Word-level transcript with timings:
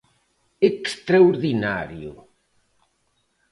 Extraordinario. 0.69 2.11